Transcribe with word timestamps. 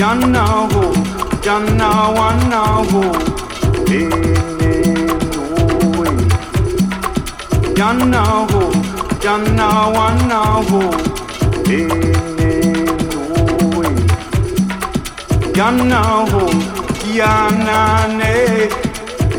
yanaho 0.00 0.84
yanawanaho 1.46 3.02
enewe 3.98 6.08
yanaho 7.80 8.62
yanawanaho 9.24 10.82
enewe 11.78 13.86
yanaho 15.58 16.42
yanane 17.18 18.34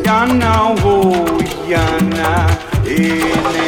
yanaho 0.08 0.96
yana 1.74 2.30
ene 2.98 3.67